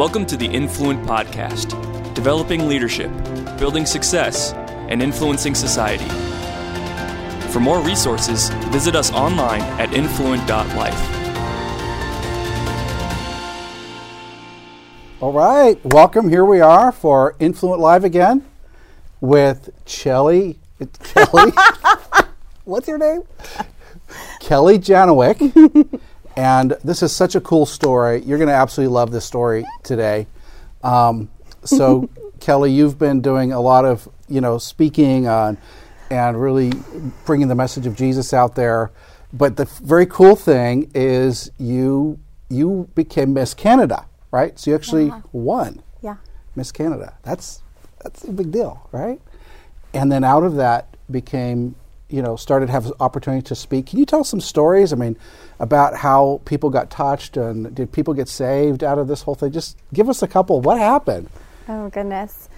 [0.00, 1.74] Welcome to the Influent Podcast,
[2.14, 3.10] developing leadership,
[3.58, 4.54] building success,
[4.88, 6.08] and influencing society.
[7.52, 10.98] For more resources, visit us online at influent.life.
[15.20, 16.30] All right, welcome.
[16.30, 18.46] Here we are for Influent Live again
[19.20, 20.58] with Kelly.
[21.04, 21.52] Kelly,
[22.64, 23.24] what's your name?
[24.40, 26.00] Kelly Janowick.
[26.40, 28.22] And this is such a cool story.
[28.22, 30.26] You're going to absolutely love this story today.
[30.82, 31.28] Um,
[31.64, 32.08] so,
[32.40, 35.58] Kelly, you've been doing a lot of you know speaking on
[36.10, 36.72] and really
[37.26, 38.90] bringing the message of Jesus out there.
[39.32, 44.58] But the very cool thing is you you became Miss Canada right?
[44.58, 45.20] So you actually Yeah.
[45.32, 46.16] won Yeah.
[46.54, 47.14] Miss Canada.
[47.22, 47.62] That's
[48.02, 49.20] that's a big deal, right?
[49.92, 51.74] And then out of that became,
[52.08, 53.86] you know, started to have opportunity to speak.
[53.86, 54.92] Can you tell some stories?
[54.92, 55.16] I mean,
[55.60, 59.52] about how people got touched and did people get saved out of this whole thing?
[59.52, 60.60] Just give us a couple.
[60.60, 61.28] What happened?
[61.68, 62.48] Oh goodness.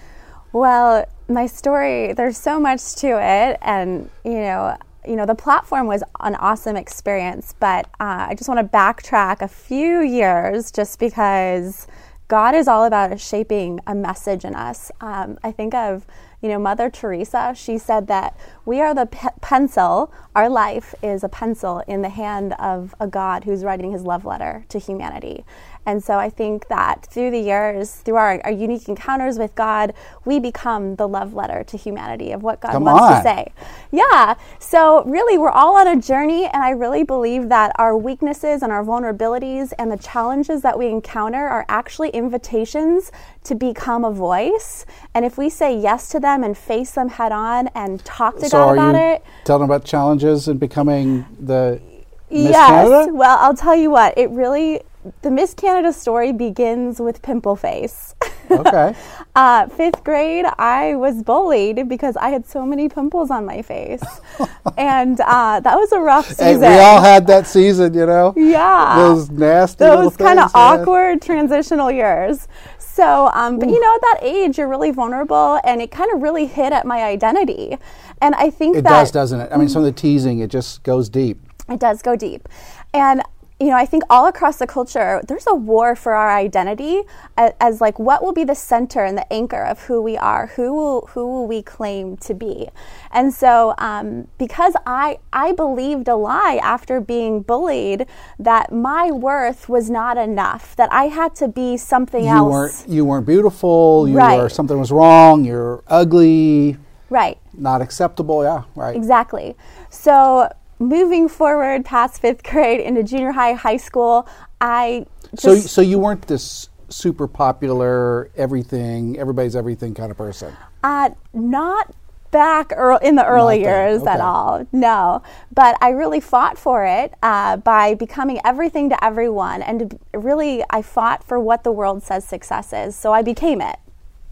[0.53, 5.85] Well, my story, there's so much to it and you know, you know, the platform
[5.85, 10.97] was an awesome experience, but uh, I just want to backtrack a few years just
[10.97, 11.87] because
[12.27, 14.91] God is all about shaping a message in us.
[15.01, 16.07] Um, I think of,
[16.41, 17.53] you know, Mother Teresa.
[17.55, 22.09] She said that we are the pe- pencil, our life is a pencil in the
[22.09, 25.45] hand of a God who's writing his love letter to humanity.
[25.85, 29.93] And so I think that through the years, through our, our unique encounters with God,
[30.25, 33.17] we become the love letter to humanity of what God Come wants on.
[33.17, 33.53] to say.
[33.91, 34.35] Yeah.
[34.59, 38.71] So really, we're all on a journey, and I really believe that our weaknesses and
[38.71, 43.11] our vulnerabilities and the challenges that we encounter are actually invitations
[43.43, 44.85] to become a voice.
[45.13, 48.49] And if we say yes to them and face them head on and talk to
[48.49, 51.81] so God about it, them about challenges and becoming the
[52.29, 52.89] Miss yes.
[52.89, 53.13] Canada?
[53.13, 54.81] Well, I'll tell you what, it really,
[55.21, 58.15] the Miss Canada story begins with pimple face.
[58.49, 58.95] Okay.
[59.35, 64.03] Uh, fifth grade, I was bullied because I had so many pimples on my face.
[64.77, 66.61] and uh, that was a rough hey, season.
[66.69, 68.35] we all had that season, you know?
[68.37, 68.93] Yeah.
[68.95, 72.47] Those nasty Those kind of awkward transitional years.
[72.77, 76.21] So, um, but you know, at that age, you're really vulnerable, and it kind of
[76.21, 77.75] really hit at my identity.
[78.21, 79.49] And I think It that does, doesn't it?
[79.51, 81.39] I mean, some of the teasing, it just goes deep.
[81.69, 82.47] it does go deep.
[82.93, 83.23] And
[83.63, 87.01] you know, I think all across the culture, there's a war for our identity
[87.37, 90.47] as, as like what will be the center and the anchor of who we are,
[90.55, 92.67] who will who will we claim to be,
[93.11, 98.05] and so um, because I I believed a lie after being bullied
[98.37, 102.51] that my worth was not enough, that I had to be something You else.
[102.51, 104.39] weren't you weren't beautiful, you Right.
[104.41, 106.77] were something was wrong, you're ugly,
[107.09, 107.37] right.
[107.57, 108.43] not acceptable.
[108.43, 108.95] Yeah, right.
[108.95, 109.55] Exactly.
[109.89, 110.49] So
[110.83, 114.27] moving forward past fifth grade into junior high, high school,
[114.61, 115.05] I
[115.35, 120.53] just So, so you weren't this super popular, everything, everybody's everything kind of person.
[120.83, 121.93] Uh, not
[122.31, 124.67] back ear in the early years at all.
[124.71, 125.21] No,
[125.53, 130.63] but I really fought for it uh, by becoming everything to everyone, and to really,
[130.69, 132.95] I fought for what the world says success is.
[132.95, 133.77] So I became it.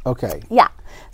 [0.05, 0.41] Okay.
[0.49, 0.69] Yeah.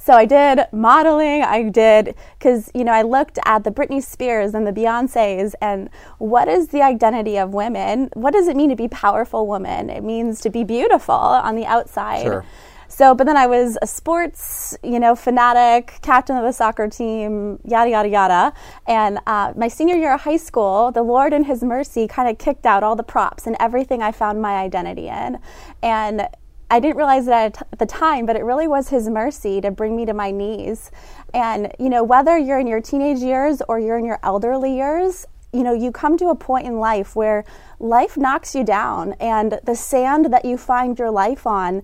[0.08, 1.44] So I did modeling.
[1.44, 5.90] I did because you know I looked at the Britney Spears and the Beyonces and
[6.18, 8.10] what is the identity of women?
[8.14, 9.90] What does it mean to be powerful woman?
[9.90, 12.24] It means to be beautiful on the outside.
[12.24, 12.46] Sure.
[12.88, 17.60] So, but then I was a sports, you know, fanatic, captain of the soccer team,
[17.66, 18.54] yada yada yada.
[18.88, 22.38] And uh, my senior year of high school, the Lord in His mercy kind of
[22.38, 25.40] kicked out all the props and everything I found my identity in,
[25.84, 26.30] and
[26.70, 29.96] I didn't realize it at the time, but it really was His mercy to bring
[29.96, 30.92] me to my knees.
[31.34, 35.26] And you know, whether you're in your teenage years or you're in your elderly years,
[35.54, 37.46] you know, you come to a point in life where
[37.80, 41.84] life knocks you down, and the sand that you find your life on,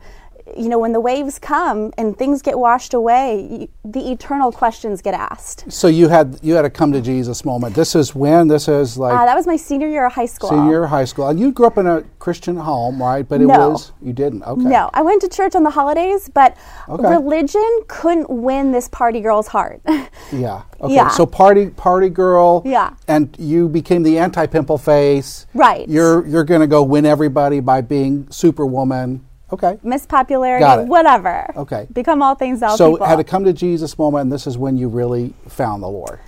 [0.58, 5.02] you know, when the waves come and things get washed away, y the eternal questions
[5.02, 5.72] get asked.
[5.72, 7.76] So you had you had a come to Jesus moment.
[7.76, 10.50] This is when this is like Uh, that was my senior year of high school.
[10.50, 13.28] senior year of high school, and you grew up in a Christian home, right?
[13.28, 13.70] But it No.
[13.70, 14.44] was you didn't.
[14.44, 14.62] Okay.
[14.64, 16.56] No, I went to church on the holidays, but
[16.90, 17.10] Okay.
[17.10, 19.82] religion couldn't win this party girl's heart.
[20.32, 20.62] Yeah.
[20.82, 20.96] Okay.
[20.96, 21.10] Yeah.
[21.10, 22.62] So party party girl.
[22.66, 22.92] Yeah.
[23.08, 25.46] And you became the anti pimple face.
[25.54, 25.88] Right.
[25.88, 29.22] You're you're gonna go win everybody by being superwoman.
[29.54, 29.78] Okay.
[29.84, 31.46] Miss popularity, whatever.
[31.56, 31.88] Okay.
[31.94, 33.06] Become all things all So people.
[33.06, 36.20] had a come to Jesus moment, and this is when you really found the Lord.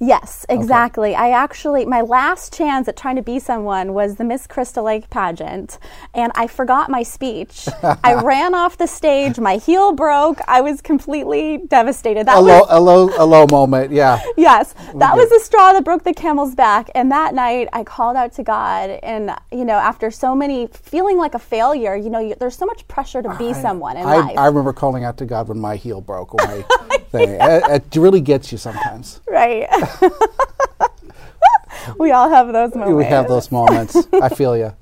[0.00, 1.16] Yes, exactly.
[1.16, 5.10] I actually, my last chance at trying to be someone was the Miss Crystal Lake
[5.10, 5.78] pageant,
[6.14, 7.66] and I forgot my speech.
[7.82, 10.38] I ran off the stage, my heel broke.
[10.46, 12.26] I was completely devastated.
[12.26, 13.90] That A was low, a low, a low moment.
[13.92, 14.22] Yeah.
[14.36, 16.90] Yes, that was the straw that broke the camel's back.
[16.94, 18.90] And that night, I called out to God.
[19.02, 22.66] And, you know, after so many, feeling like a failure, you know, you, there's so
[22.66, 24.38] much pressure to be someone in I, life.
[24.38, 26.64] I remember calling out to God when my heel broke or my
[27.10, 27.30] thing.
[27.40, 29.20] It, it really gets you sometimes.
[29.28, 29.68] right.
[31.98, 32.96] we all have those moments.
[32.96, 33.96] We have those moments.
[34.12, 34.74] I feel you.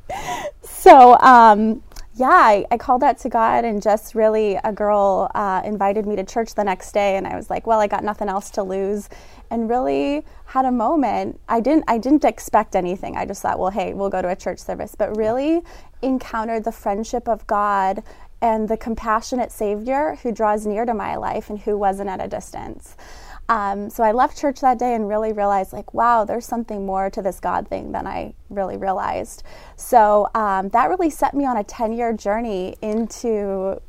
[0.63, 1.83] So, um,
[2.15, 6.17] yeah, I, I called out to God, and just really, a girl uh, invited me
[6.17, 8.63] to church the next day, and I was like, "Well, I got nothing else to
[8.63, 9.11] lose,"
[9.51, 11.39] and really had a moment.
[11.47, 13.17] I didn't, I didn't expect anything.
[13.19, 15.61] I just thought, "Well, hey, we'll go to a church service," but really
[16.01, 18.03] encountered the friendship of God
[18.47, 22.29] and the compassionate Savior who draws near to my life and who wasn't at a
[22.29, 22.97] distance.
[23.49, 27.11] Um, so I left church that day and really realized, like, wow, there's something more
[27.11, 29.43] to this God thing than I really realized.
[29.75, 33.81] So um, that really set me on a 10 year journey into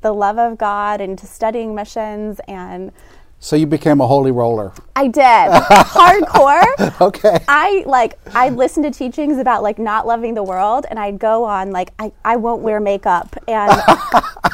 [0.00, 2.92] the love of God, into studying missions, and
[3.38, 4.72] So you became a holy roller.
[4.96, 6.62] I did hardcore.
[7.00, 7.44] Okay.
[7.46, 11.44] I like I listened to teachings about like not loving the world and I'd go
[11.44, 13.70] on like I, I won't wear makeup and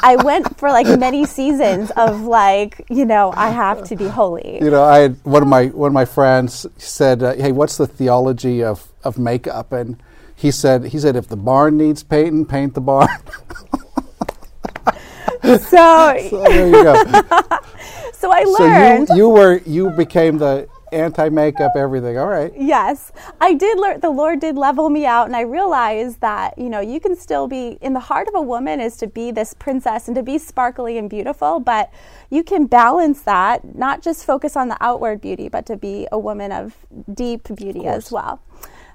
[0.03, 4.59] I went for like many seasons of like, you know, I have to be holy.
[4.61, 7.77] You know, I had one of my one of my friends said, uh, "Hey, what's
[7.77, 10.01] the theology of of makeup?" And
[10.35, 13.07] he said, "He said if the barn needs painting, paint the barn."
[15.43, 17.03] So so there you go.
[18.23, 19.09] So I learned.
[19.09, 22.17] so you you were you became the anti makeup everything.
[22.17, 22.53] All right.
[22.55, 23.11] Yes,
[23.41, 23.99] I did learn.
[23.99, 27.47] The Lord did level me out, and I realized that you know you can still
[27.47, 30.37] be in the heart of a woman is to be this princess and to be
[30.37, 31.91] sparkly and beautiful, but
[32.29, 36.17] you can balance that, not just focus on the outward beauty, but to be a
[36.17, 36.77] woman of
[37.13, 38.39] deep beauty as well.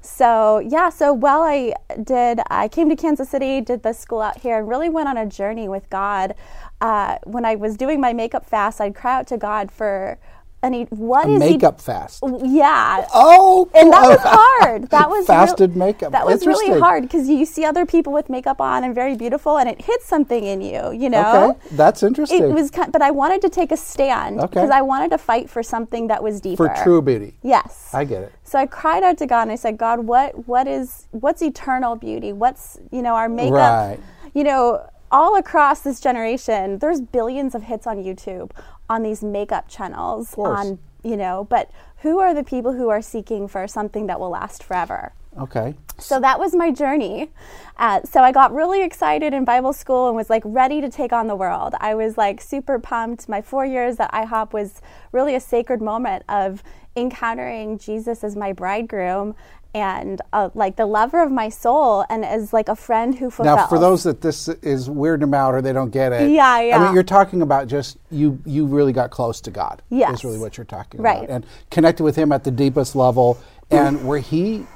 [0.00, 4.38] So yeah, so while I did, I came to Kansas City, did the school out
[4.38, 6.34] here, and really went on a journey with God.
[6.80, 10.18] Uh, when I was doing my makeup fast, I'd cry out to God for.
[10.60, 12.20] Any, what is he Makeup fast.
[12.42, 13.06] yeah.
[13.14, 14.90] Oh, And that was hard.
[14.90, 16.10] That was real- fasted makeup.
[16.10, 19.56] That was really hard because you see other people with makeup on and very beautiful,
[19.56, 20.90] and it hits something in you.
[20.90, 21.50] You know.
[21.50, 22.42] Okay, that's interesting.
[22.42, 24.48] It was, but I wanted to take a stand Okay.
[24.48, 26.66] because I wanted to fight for something that was deeper.
[26.68, 27.34] for true beauty.
[27.44, 27.90] Yes.
[27.94, 28.32] I get it.
[28.42, 31.94] So I cried out to God and I said, God, what what is what's eternal
[31.94, 32.32] beauty?
[32.32, 33.52] What's you know our makeup?
[33.52, 34.00] Right.
[34.34, 38.50] You know, all across this generation, there's billions of hits on YouTube
[38.88, 40.34] on these makeup channels.
[40.36, 44.30] On you know, but who are the people who are seeking for something that will
[44.30, 45.12] last forever?
[45.38, 45.74] Okay.
[45.98, 47.30] So that was my journey.
[47.76, 51.12] Uh, so I got really excited in Bible school and was like ready to take
[51.12, 51.74] on the world.
[51.80, 53.28] I was like super pumped.
[53.28, 54.80] My four years at IHOP was
[55.12, 56.62] really a sacred moment of
[56.96, 59.34] encountering Jesus as my bridegroom
[59.78, 63.56] and uh, like the lover of my soul and as like a friend who fulfills.
[63.56, 66.60] Now, for those that this is weird them out or they don't get it, Yeah,
[66.60, 66.78] yeah.
[66.78, 68.38] I mean, you're talking about just you.
[68.44, 69.82] You really got close to God.
[69.90, 70.18] Yes.
[70.18, 71.18] is really what you're talking Right.
[71.24, 73.38] about, and connected with Him at the deepest level,
[73.70, 74.66] and where He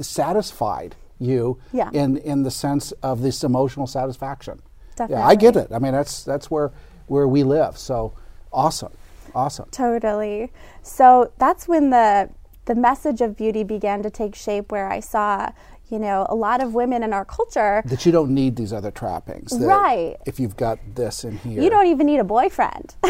[0.00, 1.90] satisfied you Yeah.
[1.92, 4.60] in in the sense of this emotional satisfaction.
[5.08, 5.68] Yeah, I get it.
[5.72, 6.72] I mean, that's that's where
[7.06, 7.78] where we live.
[7.78, 8.12] So
[8.52, 8.92] awesome,
[9.34, 9.68] awesome.
[9.70, 10.52] Totally.
[10.82, 12.30] So that's when the
[12.66, 15.50] the message of beauty began to take shape where I saw,
[15.88, 18.90] you know, a lot of women in our culture That you don't need these other
[18.90, 19.52] trappings.
[19.58, 20.16] Right.
[20.26, 22.94] If you've got this in here, You don't even need a boyfriend.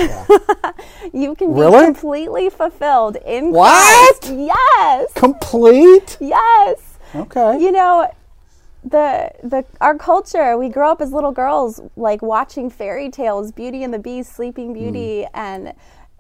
[1.13, 1.85] you can be Really?
[1.85, 4.21] completely fulfilled in What?
[4.21, 4.35] Christ.
[4.37, 5.13] Yes.
[5.15, 6.17] complete.
[6.21, 6.99] Yes.
[7.15, 7.59] Okay.
[7.61, 8.11] You know,
[8.85, 13.83] the the our culture, we grow up as little girls like watching fairy tales, Beauty
[13.83, 15.29] and the Beast, Sleeping Beauty, Mm.
[15.35, 15.73] and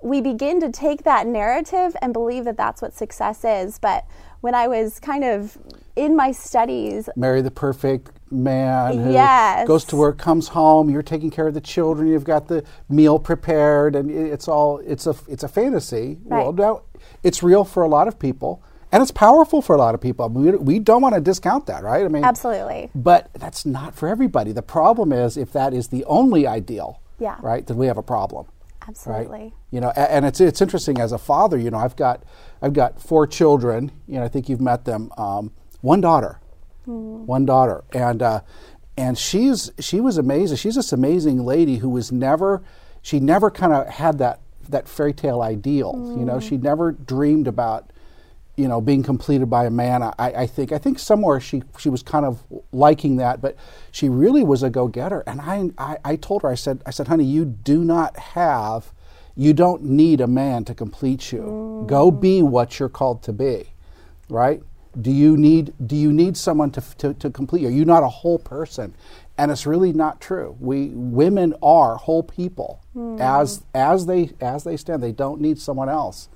[0.02, 3.78] we begin to take that narrative and believe that that's what success is.
[3.78, 4.04] But
[4.40, 5.56] when I was kind of
[5.96, 9.66] in my studies, marry the perfect man who Yes.
[9.66, 10.90] goes to work, comes home.
[10.90, 12.08] You're taking care of the children.
[12.08, 16.42] You've got the meal prepared, and it's all it's a it's a fantasy Right.
[16.44, 16.58] world.
[16.58, 16.82] Now,
[17.22, 18.62] it's real for a lot of people,
[18.92, 20.26] and it's powerful for a lot of people.
[20.26, 22.04] I mean, we, we don't want to discount that, right?
[22.04, 22.90] I mean, absolutely.
[22.94, 24.52] But that's not for everybody.
[24.52, 27.36] The problem is if that is the only ideal, Yeah.
[27.40, 27.66] right?
[27.66, 28.46] Then we have a problem
[28.88, 29.38] Absolutely.
[29.38, 29.52] right?
[29.70, 31.58] You know, and it's it's interesting as a father.
[31.58, 32.22] You know, I've got
[32.62, 33.90] I've got four children.
[34.06, 35.10] You know, I think you've met them.
[35.16, 36.40] Um, one daughter,
[36.84, 38.40] one daughter, and uh,
[38.96, 40.56] and she's she was amazing.
[40.56, 42.62] She's this amazing lady who was never
[43.02, 46.14] she never kind of had that that fairy tale ideal.
[46.18, 47.92] You know, she never dreamed about
[48.56, 50.02] you know being completed by a man.
[50.02, 53.56] I, I think I think somewhere she she was kind of liking that, but
[53.90, 55.22] she really was a go getter.
[55.26, 58.92] And I, I I told her I said I said honey you do not have
[59.38, 61.84] You don't need a man to complete you.
[61.86, 62.20] Go mm.
[62.20, 63.66] be what you're called to be,
[64.30, 64.62] right?
[64.98, 67.68] Do you need do you need someone to, to, to complete you?
[67.68, 68.94] Are you not a whole person?
[69.36, 70.56] And it's really not true.
[70.58, 73.20] We women are whole people mm.
[73.20, 75.02] as as they as they stand.
[75.02, 76.30] They don't need someone else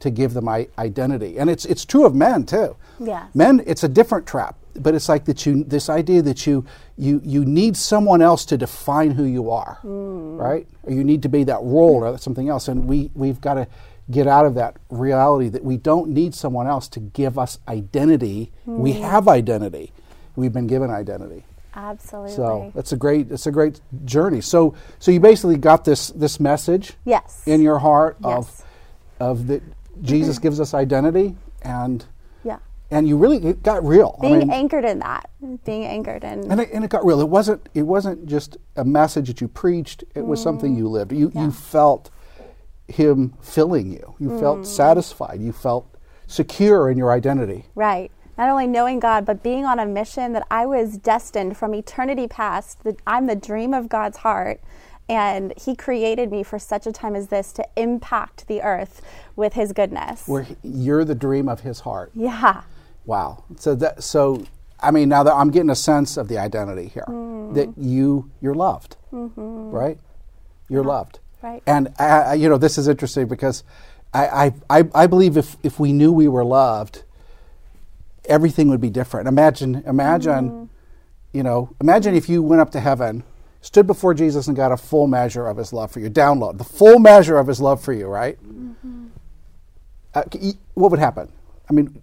[0.00, 1.38] to give them I- identity.
[1.38, 2.76] And it's it's true of men too.
[3.00, 3.28] Yeah.
[3.34, 6.64] Men, it's a different trap, but it's like that you this idea that you
[6.96, 10.38] you you need someone else to define who you are, mm.
[10.38, 10.66] right?
[10.82, 12.68] Or you need to be that role or something else.
[12.68, 13.66] And we we've got to
[14.10, 18.52] get out of that reality that we don't need someone else to give us identity.
[18.64, 19.00] We mm.
[19.02, 19.92] have identity.
[20.34, 21.44] We've been given identity.
[21.74, 22.34] Absolutely.
[22.34, 24.40] So it's a great it's a great journey.
[24.40, 27.42] So so you basically got this this message yes.
[27.46, 28.32] in your heart Yes.
[28.32, 28.64] of
[29.20, 29.62] of that
[30.02, 32.04] Jesus gives us identity and
[32.44, 32.58] yeah.
[32.90, 34.16] and you really it got real.
[34.18, 35.30] I Being mean, anchored in that.
[35.64, 36.50] Being anchored in.
[36.50, 37.20] and it, and it got real.
[37.20, 40.04] It wasn't it wasn't just a message that you preached.
[40.14, 40.78] It was something mm.
[40.78, 41.12] you lived.
[41.12, 42.10] You you felt
[42.88, 44.14] him filling you.
[44.18, 44.66] You felt mm.
[44.66, 45.40] satisfied.
[45.40, 45.94] You felt
[46.26, 47.66] secure in your identity.
[47.74, 48.10] Right.
[48.36, 52.28] Not only knowing God, but being on a mission that I was destined from eternity
[52.28, 52.84] past.
[52.84, 54.60] That I'm the dream of God's heart.
[55.08, 59.02] And He created me for such a time as this to impact the earth
[59.36, 60.26] with His goodness.
[60.26, 62.10] Where he- you're the dream of his heart.
[62.14, 62.62] yeah.
[63.06, 63.44] Wow.
[63.56, 64.44] So that so
[64.80, 67.54] I mean now that I'm getting a sense of the identity here mm.
[67.54, 69.70] that you you're loved, mm-hmm.
[69.70, 69.98] right?
[70.68, 71.62] You're loved, Right.
[71.66, 73.64] And I, I, you know this is interesting because
[74.12, 77.04] I, I I I believe if if we knew we were loved,
[78.26, 79.28] everything would be different.
[79.28, 80.64] Imagine imagine, mm-hmm.
[81.32, 83.22] you know, imagine if you went up to heaven.
[83.60, 86.08] Stood before Jesus and got a full measure of his love for you.
[86.08, 88.38] Download the full measure of his love for you, right?
[88.42, 89.06] Mm-hmm.
[90.14, 90.22] Uh,
[90.74, 91.30] what would happen?
[91.68, 92.00] I mean,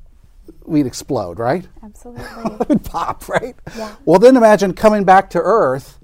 [0.66, 1.68] we'd explode, right?
[1.84, 2.24] Absolutely.
[2.70, 3.56] Would pop, right?
[3.76, 3.96] Yeah.
[4.06, 5.98] Well, then imagine coming back to Earth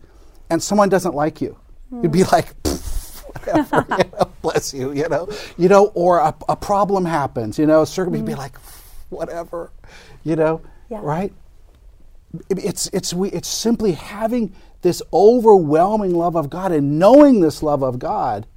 [0.49, 1.57] and someone doesn't like you.
[1.91, 2.31] You'd be hmm.
[2.31, 7.59] like, whatever, you know, bless you, you know, you know, or a, a problem happens,
[7.59, 8.39] you know, circum- you'd be hmm.
[8.39, 8.57] like,
[9.09, 9.71] whatever,
[10.23, 10.99] you know, Yeah.
[11.01, 11.33] right?
[12.49, 17.83] It's it's we it's simply having this overwhelming love of God and knowing this love
[17.83, 18.47] of God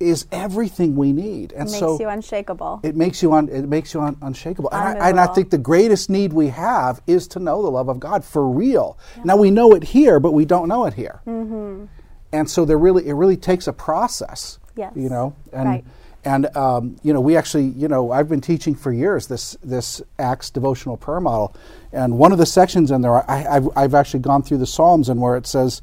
[0.00, 2.80] is everything we need, and it Makes so you unshakable.
[2.84, 4.70] it makes you un, it makes you un, unshakable.
[4.70, 7.88] And I, and I think the greatest need we have is to know the love
[7.88, 8.96] of God for real.
[9.24, 11.20] Now we know it here, but we don't know it here.
[11.26, 11.86] Mm-hmm.
[12.32, 14.60] And so there really it really takes a process.
[14.76, 14.92] Yes.
[14.94, 15.84] You know, and Right.
[16.28, 20.02] And um, you know we actually you know I've been teaching for years this this
[20.18, 21.56] Acts devotional prayer model,
[21.92, 25.08] and one of the sections in there I, I've I've actually gone through the Psalms
[25.08, 25.80] and where it says,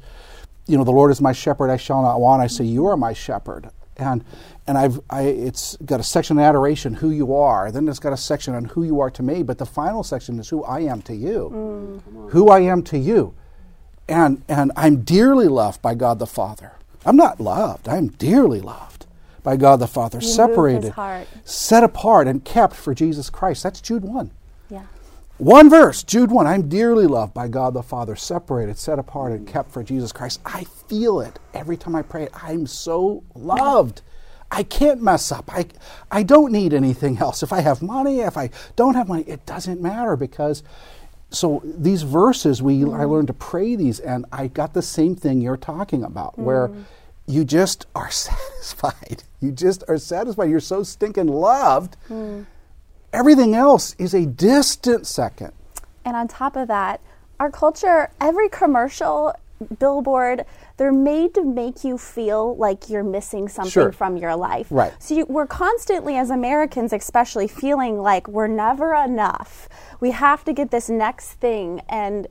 [0.66, 2.42] you know, the Lord is my shepherd; I shall not want.
[2.42, 4.24] I say, you are my shepherd and
[4.68, 7.72] and I've I, it's got a section on adoration, who you are.
[7.72, 9.42] Then it's got a section on who you are to me.
[9.42, 13.34] But the final section is who I am to you, who I am to you,
[14.08, 16.72] and and I'm dearly loved by God the Father.
[17.04, 17.88] I'm not loved.
[17.88, 19.05] I'm dearly loved
[19.46, 20.92] by God the Father, separated,
[21.44, 23.62] set apart, and kept for Jesus Christ.
[23.62, 24.32] That's Jude one.
[24.68, 24.86] yeah.
[25.38, 26.46] One verse, Jude 1.
[26.46, 30.40] I'm dearly loved by God the Father, separated, set apart, and kept for Jesus Christ.
[30.44, 32.28] I feel it every time I pray.
[32.32, 34.00] I'm so loved.
[34.50, 35.52] I can't mess up.
[35.52, 35.66] I,
[36.10, 37.42] I don't need anything else.
[37.42, 40.62] If I have money, if I don't have money, it doesn't matter because.
[41.30, 45.40] So these verses, we I learned to pray these, and I got the same thing
[45.40, 46.70] you're talking about, where
[47.26, 49.24] you just are satisfied.
[49.40, 50.50] You just are satisfied.
[50.50, 51.96] You're so stinking loved.
[52.08, 52.42] Hmm.
[53.12, 55.52] Everything else is a distant second.
[56.04, 57.00] And on top of that,
[57.40, 59.34] our culture, every commercial,
[59.78, 60.44] billboard,
[60.76, 63.92] they're made to make you feel like you're missing something Sure.
[63.92, 64.66] from your life.
[64.70, 64.92] Right.
[64.98, 69.68] So you, we're constantly, as Americans especially, feeling like we're never enough.
[70.00, 71.80] We have to get this next thing.
[71.88, 72.26] And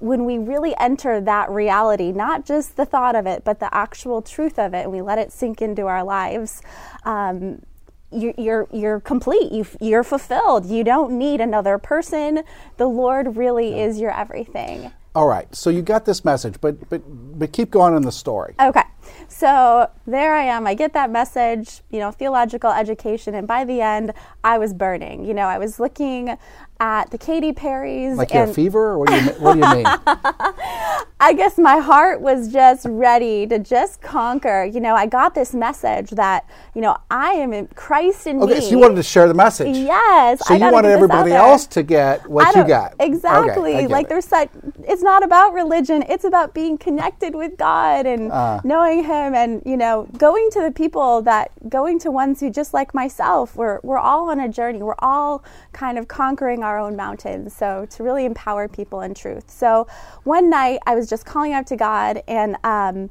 [0.00, 4.22] when we really enter that reality, not just the thought of it, but the actual
[4.22, 6.62] truth of it, and we let it sink into our lives,
[7.04, 7.62] um,
[8.10, 9.52] you- you're you're complete.
[9.52, 10.66] You you're fulfilled.
[10.66, 12.42] You don't need another person.
[12.76, 14.90] The Lord really is your everything.
[15.14, 18.54] All right, so you got this message, but but but keep going in the story.
[18.60, 18.82] Okay,
[19.28, 20.66] so there I am.
[20.66, 25.24] I get that message, you know, theological education, and by the end, I was burning.
[25.24, 26.36] You know, I was looking
[26.80, 29.74] at the Katy Perry's, Like you have fever, or what do you what do you
[29.74, 29.84] mean?
[31.22, 34.64] I guess my heart was just ready to just conquer.
[34.64, 38.54] You know, I got this message that you know I am in Christ in Okay,
[38.54, 38.60] me.
[38.62, 39.76] so you wanted to share the message.
[39.76, 42.94] Yes, So I you wanted get this out everybody else to get what you got.
[42.98, 43.72] Exactly.
[43.72, 44.08] Get like it.
[44.08, 44.48] there's such
[44.88, 48.60] it's not about religion, it's about being connected with God and Ah.
[48.64, 52.72] knowing him and you know, going to the people that going to ones who just
[52.72, 54.82] like myself, we're we're all on a journey.
[54.82, 55.44] We're all
[55.74, 57.54] kind of conquering our own mountains.
[57.54, 59.50] So to really empower people in truth.
[59.50, 59.86] So
[60.24, 63.10] one night I was just calling out to God and um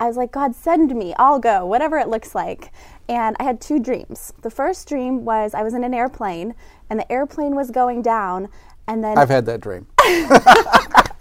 [0.00, 2.70] I was like, God, send me, I'll go, whatever it looks like.
[3.08, 4.32] And I had two dreams.
[4.42, 6.54] The first dream was I was in an airplane
[6.88, 8.48] and the airplane was going down.
[8.86, 9.86] And then I've had that dream.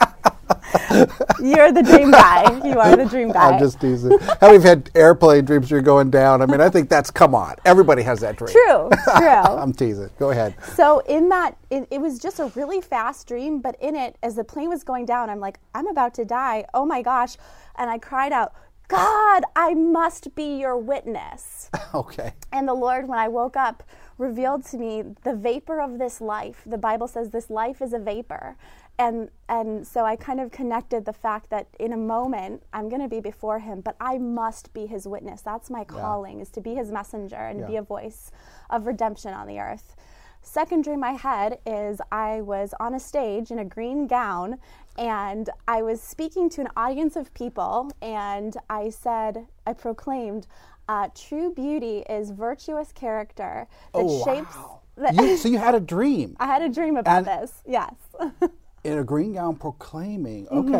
[1.42, 2.44] you're the dream guy.
[2.68, 3.52] You are the dream guy.
[3.52, 4.18] I'm just teasing.
[4.42, 6.42] How we've had airplane dreams you're going down.
[6.42, 7.56] I mean, I think that's come on.
[7.66, 8.52] Everybody has that dream.
[8.52, 9.28] True, true.
[9.28, 10.10] I'm teasing.
[10.20, 10.56] Go ahead.
[10.76, 13.60] So in that, it, it was just a really fast dream.
[13.60, 16.66] But in it, as the plane was going down, I'm like, I'm about to die.
[16.74, 17.38] Oh my gosh!
[17.78, 18.54] And I cried out,
[18.88, 21.70] God, I must be your witness.
[21.94, 22.34] Okay.
[22.52, 23.82] And the Lord, when I woke up,
[24.18, 26.62] revealed to me the vapor of this life.
[26.66, 28.58] The Bible says this life is a vapor.
[29.00, 33.02] And, and so I kind of connected the fact that in a moment I'm going
[33.02, 35.42] to be before him, but I must be his witness.
[35.42, 37.68] That's my calling, is to be his messenger and Yeah.
[37.68, 38.32] be a voice
[38.72, 39.96] of redemption on the earth.
[40.42, 44.58] Second dream I had is I was on a stage in a green gown
[44.98, 50.48] and I was speaking to an audience of people and I said, I proclaimed,
[50.90, 54.56] uh, true beauty is virtuous character that Oh, shapes.
[54.56, 54.80] wow.
[54.96, 57.94] That You, so you had a dream I had a dream about And- this, yes.
[58.88, 60.46] in a green gown proclaiming.
[60.48, 60.74] Mm-hmm,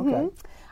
[0.00, 0.12] Okay.
[0.16, 0.28] Okay.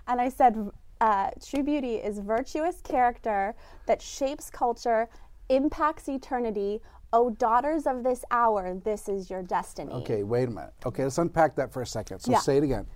[0.08, 0.70] and I said,
[1.00, 3.54] uh, true beauty is virtuous character
[3.86, 5.08] that shapes culture,
[5.48, 6.80] impacts eternity.
[7.14, 9.92] Oh, daughters of this hour, this is your destiny.
[9.92, 10.72] Okay, wait a minute.
[10.86, 12.20] Okay, let's unpack that for a second.
[12.20, 12.38] So Yeah.
[12.38, 12.86] say it again,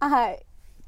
[0.00, 0.34] Uh,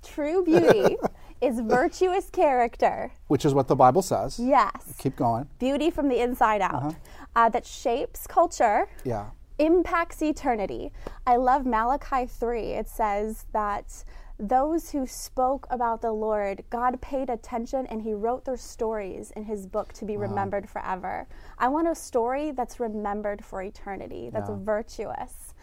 [0.02, 0.96] true beauty
[1.40, 3.12] is virtuous character.
[3.28, 4.38] which is what the Bible says.
[4.38, 4.94] Yes.
[4.98, 5.48] Keep going.
[5.58, 6.92] Beauty from the inside out Uh-huh.
[7.36, 9.26] uh, that shapes culture, Yeah.
[9.58, 10.92] Impacts eternity.
[11.26, 12.60] I love Malachi 3.
[12.72, 14.04] It says that
[14.38, 19.44] those who spoke about the Lord, God paid attention and he wrote their stories in
[19.44, 21.26] his book to be remembered forever.
[21.58, 24.56] I want a story that's remembered for eternity, that's Yeah.
[24.60, 25.54] virtuous.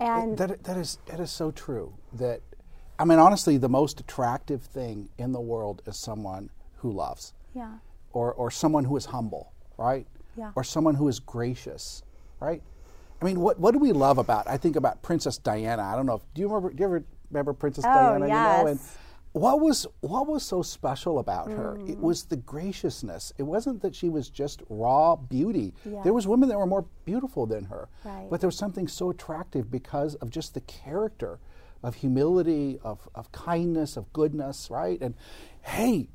[0.00, 1.94] And That, that is that is so true.
[2.12, 2.40] That
[2.98, 7.78] I mean, honestly, the most attractive thing in the world is someone who loves, yeah,
[8.12, 10.06] or or someone who is humble, right?
[10.36, 10.52] Yeah.
[10.56, 12.02] Or someone who is gracious,
[12.40, 12.62] right?
[13.20, 14.48] I mean, what what do we love about?
[14.48, 15.82] I think about Princess Diana.
[15.82, 16.16] I don't know.
[16.16, 16.70] if Do you remember?
[16.72, 18.26] Do you ever remember Princess Oh, Diana?
[18.26, 18.80] You know, and
[19.32, 21.76] what was what was so special about her?
[21.78, 21.90] Mm.
[21.90, 23.32] It was the graciousness.
[23.38, 25.74] It wasn't that she was just raw beauty.
[25.84, 26.02] Yeah.
[26.02, 28.28] There was women that were more beautiful than her, Right.
[28.30, 31.38] but there was something so attractive because of just the character
[31.82, 35.00] of humility, of, of kindness, of goodness, right?
[35.00, 35.14] And
[35.62, 36.08] hey,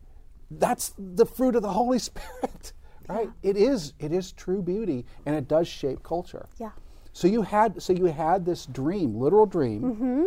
[0.52, 2.74] that's the fruit of the Holy Spirit,
[3.08, 3.30] right?
[3.44, 6.48] It is it is true beauty, and it does shape culture.
[6.58, 6.72] yeah.
[7.14, 10.24] So you had so you had this dream, literal dream, Mm-hmm.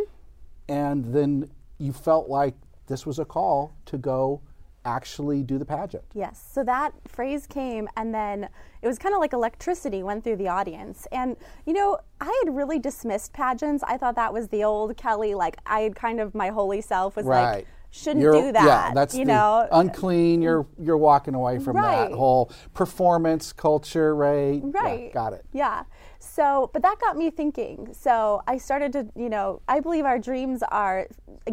[0.68, 2.55] and then you felt like
[2.87, 4.40] this was a call to go
[4.85, 6.05] actually do the pageant.
[6.14, 6.40] Yes.
[6.53, 8.49] So that phrase came, and then
[8.83, 11.09] it was kind of like electricity went through the audience.
[11.11, 13.83] And, you know, I had really dismissed pageants.
[13.85, 17.16] I thought that was the old Kelly, like, I had kind of my holy self
[17.16, 17.57] was Right.
[17.57, 18.64] like, shouldn't You're- do that.
[18.64, 20.40] Yeah, that's you know, unclean.
[20.40, 22.09] You're you're walking away from Right.
[22.11, 24.62] that whole performance culture, right?
[24.64, 25.12] Yeah, Right.
[25.12, 25.44] got it.
[25.53, 25.83] Yeah.
[26.18, 27.88] So, but that got me thinking.
[27.92, 31.07] So I started to, you know, I believe our dreams are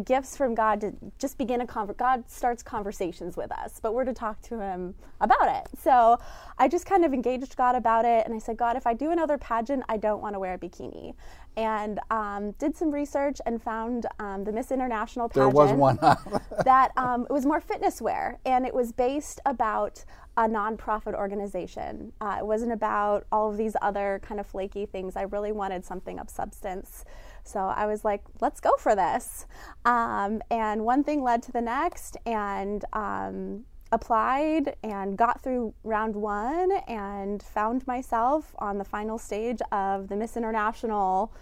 [0.04, 4.04] gifts from God to just begin a conver- God starts conversations with us, but we're
[4.04, 5.68] to talk to Him about it.
[5.80, 6.18] So
[6.58, 9.10] I just kind of engaged God about it, and I said, God, if I do
[9.10, 11.14] another pageant, I don't want to wear a bikini.
[11.56, 15.54] And um, did some research and found um, the Miss International pageant.
[15.54, 15.98] There was one.
[16.64, 20.04] that um, it was more fitness wear and it was based about
[20.36, 22.12] a nonprofit organization.
[22.20, 25.16] Uh, it wasn't about all of these other kind of flaky things.
[25.16, 27.04] I really wanted something of substance.
[27.44, 29.46] So I was like, let's go for this.
[29.84, 36.16] Um, and one thing led to the next, and um, applied and got through round
[36.16, 41.32] one and found myself on the final stage of the Miss International.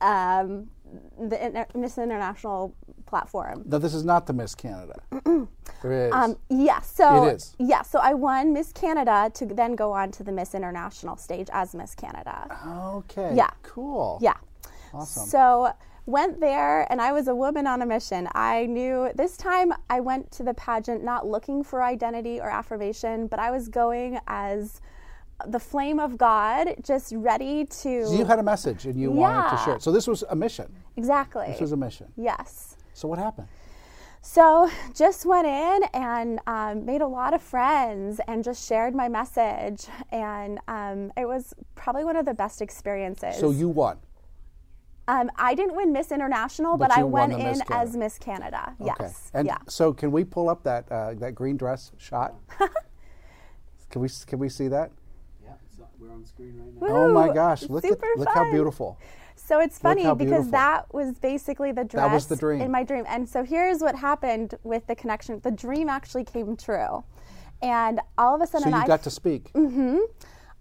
[0.00, 0.70] Um,
[1.18, 2.74] the Inter- Miss International
[3.06, 3.62] platform.
[3.66, 4.94] no, this is not the Miss Canada.
[5.82, 6.12] there is.
[6.12, 7.54] Um, yeah, so It is.
[7.58, 11.48] yeah, so I won Miss Canada to then go on to the Miss International stage
[11.52, 12.56] as Miss Canada.
[12.96, 13.32] okay.
[13.34, 13.50] yeah.
[13.62, 14.18] Cool.
[14.22, 14.34] Yeah.
[14.92, 15.26] Awesome.
[15.26, 15.72] So
[16.06, 18.28] went there and I was a woman on a mission.
[18.34, 23.26] I knew this time I went to the pageant not looking for identity or affirmation,
[23.28, 24.80] but I was going as
[25.46, 29.56] the flame of God, just ready to So you had a message and you wanted
[29.56, 29.82] to share it.
[29.82, 30.72] So this was a mission.
[30.96, 31.46] exactly.
[31.48, 32.12] This was a mission.
[32.16, 32.76] yes.
[32.94, 33.48] So what happened?
[34.22, 39.08] So just went in and um, made a lot of friends and just shared my
[39.08, 43.36] message, and um, it was probably one of the best experiences.
[43.38, 43.96] So you won.
[45.08, 48.74] um, I didn't win Miss International, But but, I went in Miss as Miss Canada.
[48.78, 48.92] Okay.
[49.00, 49.30] Yes.
[49.32, 49.56] And yeah.
[49.66, 52.34] so can we pull up that uh, that green dress shot?
[53.90, 54.90] can we can we see that?
[56.00, 56.96] Yeah, it's on- we're on screen right now.
[56.96, 57.62] Oh my gosh!
[57.68, 58.98] Look at Super look how beautiful.
[59.36, 60.50] So it's funny because beautiful.
[60.52, 62.60] that was basically the dress that was the dream.
[62.60, 63.04] in my dream.
[63.08, 65.40] And so here's what happened with the connection.
[65.40, 67.02] The dream actually came true.
[67.62, 69.52] And all of a sudden, So sudden you I got to speak.
[69.52, 69.98] Mm-hmm.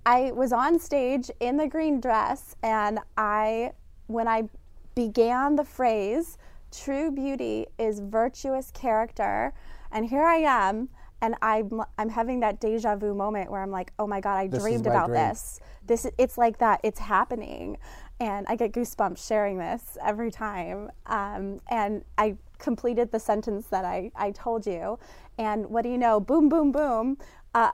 [0.06, 3.74] I was on stage in the green dress, and I,
[4.08, 4.50] when I
[4.96, 6.38] began the phrase,
[6.72, 9.54] true beauty is virtuous character,
[9.92, 10.90] and here I am,
[11.22, 14.48] and I'm, I'm having that deja vu moment where I'm like, oh my God, I
[14.48, 15.20] This dreamed about dream.
[15.22, 15.60] this.
[15.86, 17.78] This, it's like that, it's happening.
[18.20, 20.92] And I get goosebumps sharing this every time.
[21.06, 25.00] Um, and I completed the sentence that I, I told you.
[25.38, 26.20] And what do you know?
[26.20, 27.18] Boom, boom, boom.
[27.54, 27.72] Uh,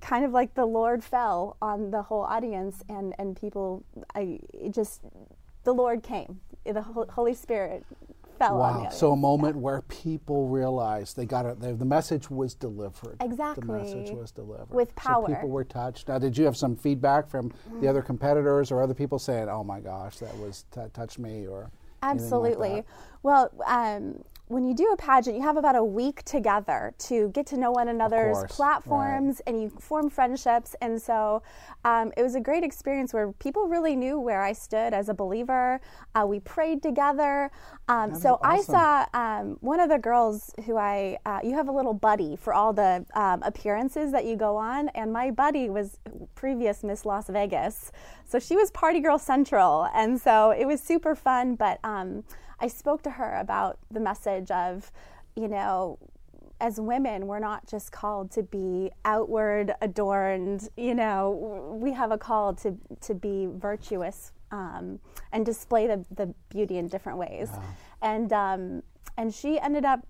[0.00, 4.72] kind of like the Lord fell on the whole audience, and and people, I it
[4.74, 5.00] just
[5.64, 7.84] the Lord came, the Holy Spirit
[8.38, 8.76] fell on the Wow.
[8.78, 8.96] audience.
[8.96, 11.60] So a moment where people realized they got it.
[11.60, 13.16] The, the message was delivered.
[13.20, 13.66] Exactly.
[13.66, 15.26] The message was delivered With power.
[15.26, 16.08] So people were touched.
[16.08, 19.64] Now, did you have some feedback from the other competitors or other people saying, "Oh
[19.64, 21.70] my gosh, that was that touched me," or like
[22.02, 22.74] Absolutely.
[22.76, 22.84] that?
[23.22, 27.46] well, um, when you do a pageant, you have about a week together to get
[27.46, 30.76] to know one another's course, platforms and you form friendships.
[30.80, 31.42] And so
[31.84, 35.14] um, it was a great experience where people really knew where I stood as a
[35.14, 35.80] believer.
[36.14, 37.50] Uh, we prayed together.
[37.88, 41.72] Um, so I saw um, one of the girls who I, uh, you have a
[41.72, 44.90] little buddy for all the um, appearances that you go on.
[44.90, 45.98] And my buddy was
[46.36, 47.90] previous Miss Las Vegas.
[48.24, 49.88] So she was Party Girl Central.
[49.92, 51.56] And so it was super fun.
[51.56, 52.22] But um,
[52.58, 54.90] I spoke to her about the message of,
[55.34, 55.98] you know,
[56.60, 60.68] as women, we're not just called to be outward adorned.
[60.76, 64.98] You know, we have a call to to be virtuous um,
[65.32, 67.50] and display the, the beauty in different ways.
[68.00, 68.82] And um,
[69.18, 70.00] and she ended up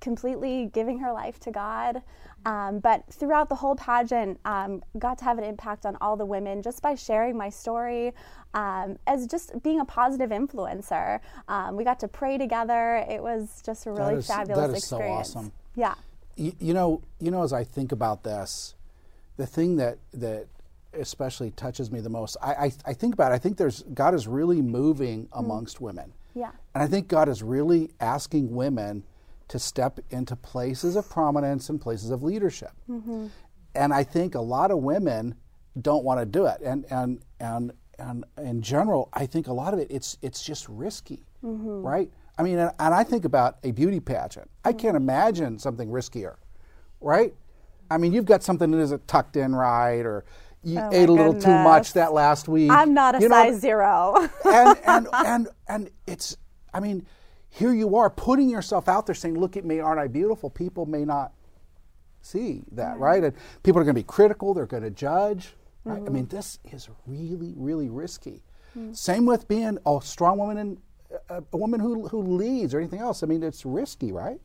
[0.00, 2.02] completely giving her life to God.
[2.46, 6.24] Um, but throughout the whole pageant, um, got to have an impact on all the
[6.24, 8.12] women just by sharing my story
[8.54, 11.18] um, as just being a positive influencer.
[11.48, 13.04] Um, we got to pray together.
[13.10, 15.36] It was just a really is- fabulous that is so experience.
[15.36, 15.52] awesome.
[15.74, 15.94] Yeah.
[16.36, 18.76] you, you know, you know, as I think about this,
[19.36, 20.46] the thing that that
[20.92, 23.32] especially touches me the most, I, I, I think about.
[23.32, 26.52] It, I think there's God is really moving amongst women, Yeah.
[26.74, 29.02] and I think God is really asking women
[29.48, 32.72] to step into places of prominence and places of leadership.
[32.88, 33.26] Mm-hmm.
[33.74, 35.36] And I think a lot of women
[35.80, 39.74] don't want to do it, and and and and in general, I think a lot
[39.74, 41.82] of it it's it's just risky, mm-hmm.
[41.82, 42.10] right?
[42.38, 44.50] I mean, and, and I think about a beauty pageant.
[44.64, 44.78] I mm-hmm.
[44.78, 46.36] can't imagine something riskier,
[47.00, 47.34] right?
[47.90, 50.24] I mean, you've got something that isn't tucked in right, or
[50.62, 52.70] you Oh, ate a little too much that last week.
[52.70, 54.28] I'm not a You know, size zero.
[54.44, 56.36] and and and and it's
[56.74, 57.06] I mean,
[57.56, 60.84] here you are putting yourself out there saying, "Look at me, aren't I beautiful?" People
[60.84, 61.32] may not
[62.20, 63.24] see that, right?
[63.24, 64.52] And people are going to be critical.
[64.52, 65.54] They're going to judge.
[65.84, 65.96] Right?
[65.96, 66.36] I mean, mm-hmm.
[66.36, 68.42] this is really, really risky.
[68.74, 68.92] Hmm.
[68.92, 70.78] Same with being a strong woman and
[71.30, 73.22] a, a woman who who leads or anything else.
[73.22, 74.40] I mean, it's risky, right?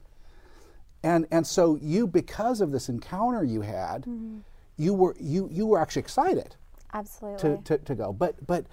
[1.03, 4.37] And and so you, because of this encounter you had, mm-hmm.
[4.77, 6.55] you were you you were actually excited
[6.93, 7.57] Absolutely.
[7.57, 8.13] to, to, to go.
[8.13, 8.67] But but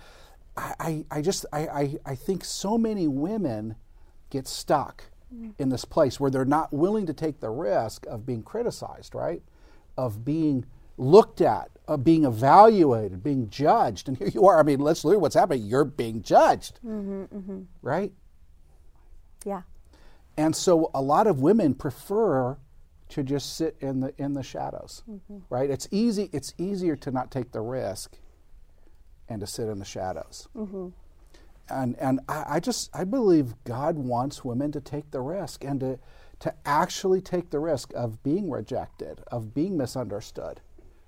[0.57, 3.74] I, I, I just I, I, I think so many women
[4.31, 5.05] get stuck
[5.59, 9.43] in this place where they're not willing to take the risk of being criticized, right?
[9.97, 10.64] Of being
[10.97, 14.09] looked at, of being evaluated, being judged.
[14.09, 14.59] And here you are.
[14.59, 15.64] I mean, let's look at what's happening.
[15.64, 17.61] You're being judged, mm-hmm, mm-hmm.
[17.83, 18.12] right?
[19.45, 19.62] yeah.
[20.37, 22.57] And so a lot of women prefer
[23.11, 25.38] to just sit in the in the shadows, mm-hmm.
[25.51, 25.71] right?
[25.71, 26.31] It's easy.
[26.33, 28.19] It's easier to not take the risk
[29.29, 30.49] and to sit in the shadows.
[31.71, 35.81] And and I, I just I believe God wants women to take the risk and
[35.81, 35.99] to
[36.41, 40.61] to actually take the risk of being rejected, of being misunderstood,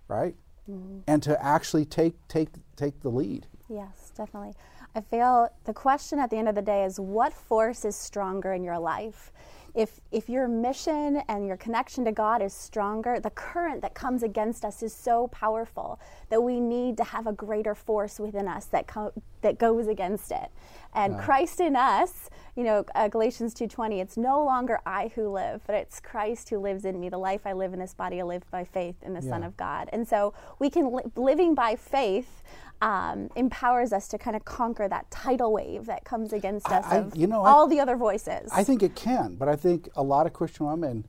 [0.09, 0.35] right?
[0.69, 1.01] Mm-hmm.
[1.07, 3.47] And to actually take take take the lead.
[3.69, 4.55] Yes, definitely.
[4.95, 8.53] I feel the question at the end of the day is what force is stronger
[8.53, 9.33] in your life?
[9.75, 14.23] If if your mission and your connection to God is stronger, the current that comes
[14.23, 18.67] against us is so powerful that we need to have a greater force within us
[18.67, 20.51] that co- that goes against it.
[20.95, 25.63] And Christ in us, you know, uh, Galatians 2:20, it's no longer I who live,
[25.67, 27.09] but it's Christ who lives in me.
[27.09, 29.57] The life I live in this body I live by faith in the Son of
[29.57, 29.89] God.
[29.93, 32.43] And so we can li- living by faith
[32.83, 36.97] um, empowers us to kind of conquer that tidal wave that comes against us I-
[36.97, 38.51] of you know, I- all the other voices.
[38.53, 41.07] I think it can, but I think a lot of Christian women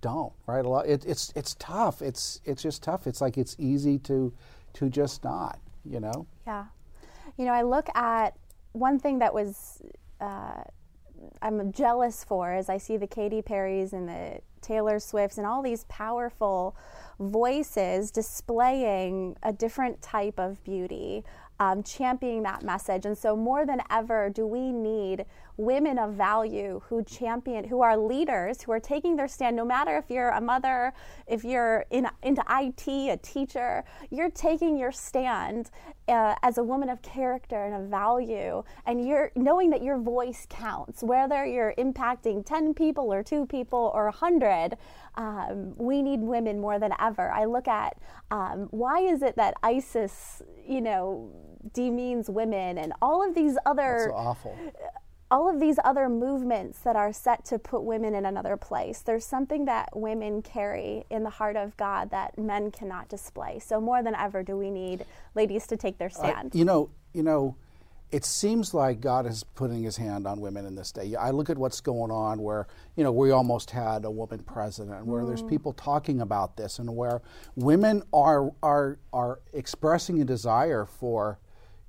[0.00, 0.32] don't.
[0.46, 0.64] Right?
[0.64, 0.86] A lot.
[0.86, 2.00] It, it's it's tough.
[2.02, 3.06] It's it's just tough.
[3.06, 4.32] It's like it's easy to
[4.74, 5.58] to just not.
[5.84, 6.26] You know.
[6.46, 6.66] yeah.
[7.36, 8.34] You know, I look at
[8.78, 9.82] one thing that was
[10.20, 10.62] uh,
[11.42, 15.62] I'm jealous for is I see the Katy Perrys and the Taylor Swifts and all
[15.62, 16.76] these powerful
[17.20, 21.24] voices displaying a different type of beauty.
[21.60, 23.04] um, championing that message.
[23.04, 25.24] And so, more than ever, do we need
[25.58, 29.56] women of value who champion, who are leaders, who are taking their stand.
[29.56, 30.92] No matter if you're a mother,
[31.26, 35.70] if you're in, into IT, a teacher, you're taking your stand
[36.06, 40.46] uh, as a woman of character and of value, and you're knowing that your voice
[40.48, 44.78] counts, whether you're impacting 10 people or two people or 100.
[45.16, 47.32] Um, we need women more than ever.
[47.32, 47.96] I look at
[48.30, 51.32] um, why is it that ISIS, you know,
[51.72, 54.56] demeans women and all of these other awful
[55.30, 59.00] all of these other movements that are set to put women in another place.
[59.00, 63.58] There's something that women carry in the heart of God that men cannot display.
[63.58, 66.54] So more than ever do we need ladies to take their stand.
[66.54, 67.56] Uh, you know, you know,
[68.10, 71.14] it seems like God is putting his hand on women in this day.
[71.14, 75.04] I look at what's going on where, you know, we almost had a woman president,
[75.04, 75.26] where mm.
[75.26, 77.20] there's people talking about this and where
[77.54, 81.38] women are are are expressing a desire for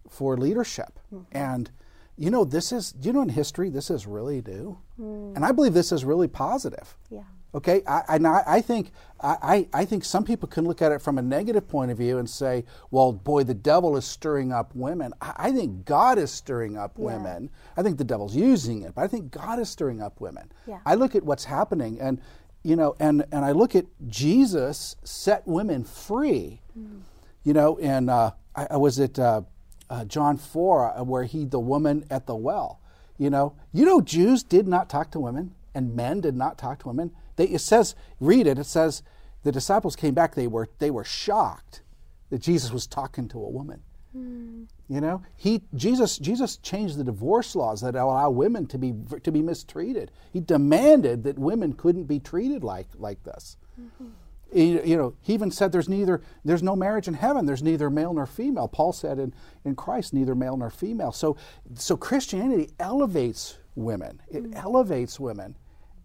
[0.10, 1.00] for leadership.
[1.14, 1.38] Mm-hmm.
[1.38, 1.72] And
[2.20, 4.78] you know, this is, you know, in history, this is really new.
[5.00, 5.38] Mm.
[5.38, 6.98] And I believe this is really positive.
[7.10, 7.22] Yeah.
[7.56, 11.18] Okay, I, I, I think I, I think some people can look at it from
[11.18, 15.14] a negative point of view and say, "Well, boy, the devil is stirring up women."
[15.20, 17.06] I, I think God is stirring up yeah.
[17.06, 17.50] women.
[17.76, 20.52] I think the devil's using it, but I think God is stirring up women.
[20.68, 20.78] Yeah.
[20.86, 22.22] I look at what's happening, and
[22.62, 26.62] you know, and and I look at Jesus set women free.
[26.78, 27.02] Mm.
[27.44, 29.18] You know, and uh, I, I was at.
[29.18, 29.42] Uh,
[29.90, 32.80] uh, John 4, uh, where he, the woman at the well.
[33.18, 36.80] You know, you know, Jews did not talk to women, and men did not talk
[36.80, 37.12] to women.
[37.36, 38.58] They, it says, read it.
[38.58, 39.04] It says
[39.44, 40.36] the disciples came back.
[40.36, 41.82] They were they were shocked
[42.30, 43.82] that Jesus was talking to a woman.
[44.16, 44.68] Mm.
[44.88, 49.32] You know, he Jesus Jesus changed the divorce laws that allow women to be to
[49.32, 50.12] be mistreated.
[50.32, 53.58] He demanded that women couldn't be treated like like this.
[53.80, 54.08] Mm-hmm
[54.54, 57.46] you know, he even said there's neither there's no marriage in heaven.
[57.46, 58.68] There's neither male nor female.
[58.68, 59.34] Paul said in,
[59.64, 61.12] in Christ, neither male nor female.
[61.12, 61.38] So
[61.76, 64.22] so Christianity elevates women.
[64.30, 64.56] It mm.
[64.56, 65.56] elevates women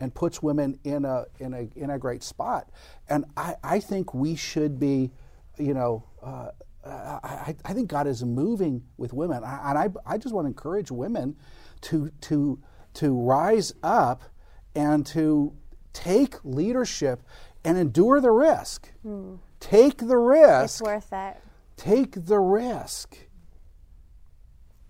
[0.00, 2.70] and puts women in a in a in a great spot.
[3.08, 5.10] And I, I think we should be,
[5.58, 6.50] you know, uh,
[6.84, 10.90] I, I think God is moving with women, and I, I just want to encourage
[10.90, 11.36] women
[11.82, 12.58] to to
[12.94, 14.22] to rise up
[14.74, 15.54] and to
[15.92, 17.22] take leadership
[17.64, 18.90] and endure the risk.
[19.04, 19.38] Mm.
[19.60, 20.64] Take the risk.
[20.64, 21.36] It's worth it.
[21.76, 23.16] Take the risk.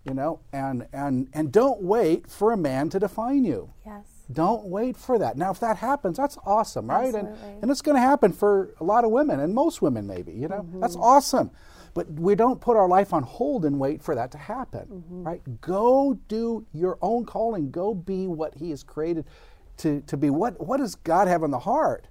[0.03, 3.73] You know, and and and don't wait for a man to define you.
[3.85, 4.05] Yes.
[4.31, 5.37] Don't wait for that.
[5.37, 7.07] Now, if that happens, that's awesome, right?
[7.07, 7.49] Absolutely.
[7.49, 10.33] And and it's going to happen for a lot of women and most women, maybe.
[10.33, 10.79] You know, mm-hmm.
[10.79, 11.51] that's awesome.
[11.95, 15.23] But we don't put our life on hold and wait for that to happen, mm-hmm.
[15.23, 15.61] right?
[15.61, 17.71] Go do your own calling.
[17.71, 19.25] Go be what He has created
[19.77, 20.29] to, to be.
[20.29, 22.07] What what does God have in the heart?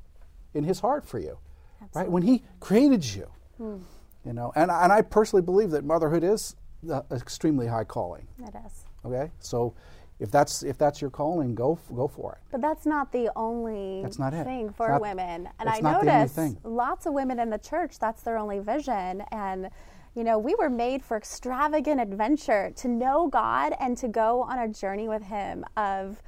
[0.54, 1.38] In His heart for you,
[1.82, 2.00] Absolutely.
[2.00, 2.10] right?
[2.10, 3.26] When He created you,
[3.58, 3.76] hmm.
[4.24, 4.52] you know.
[4.56, 6.56] And and I personally believe that motherhood is
[6.88, 8.26] an extremely high calling.
[8.38, 8.84] It is.
[9.04, 9.74] Okay, so
[10.20, 12.38] if that's if that's your calling, go go for it.
[12.50, 14.44] But that's not the only that's not it.
[14.44, 15.48] thing for not, women.
[15.58, 19.70] And I notice lots of women in the church that's their only vision and
[20.14, 24.58] you know, we were made for extravagant adventure, to know God and to go on
[24.58, 26.22] a journey with him of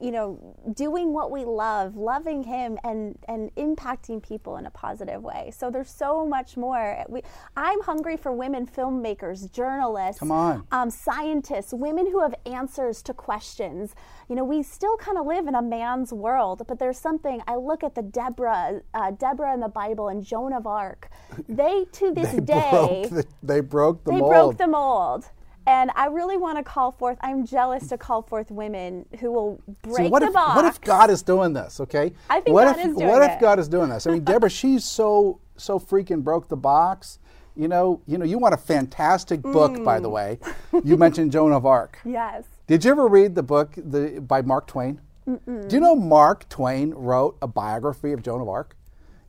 [0.00, 5.22] you know, doing what we love, loving Him, and and impacting people in a positive
[5.22, 5.52] way.
[5.56, 7.04] So there's so much more.
[7.08, 7.22] We,
[7.56, 13.14] I'm hungry for women filmmakers, journalists, come on, um, scientists, women who have answers to
[13.14, 13.94] questions.
[14.28, 17.40] You know, we still kind of live in a man's world, but there's something.
[17.46, 21.08] I look at the Deborah, uh, Deborah in the Bible, and Joan of Arc.
[21.48, 24.30] They to this they day, broke the, they broke the they mold.
[24.30, 25.24] broke the mold.
[25.68, 29.60] And I really want to call forth, I'm jealous to call forth women who will
[29.82, 30.56] break so what the if, box.
[30.56, 32.14] What if God is doing this, okay?
[32.30, 33.32] I think what God if, is doing What it.
[33.32, 34.06] if God is doing this?
[34.06, 37.18] I mean, Deborah, she's so so freaking broke the box.
[37.54, 39.84] You know, you know, you want a fantastic book, mm.
[39.84, 40.12] by the mm.
[40.12, 40.38] way.
[40.84, 41.98] You mentioned Joan of Arc.
[42.04, 42.44] Yes.
[42.66, 45.00] Did you ever read the book the, by Mark Twain?
[45.28, 45.68] Mm-mm.
[45.68, 48.74] Do you know Mark Twain wrote a biography of Joan of Arc?